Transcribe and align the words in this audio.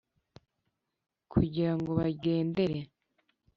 Kugira 1.31 1.69
ngo 1.77 1.91
bagendere 1.99 2.79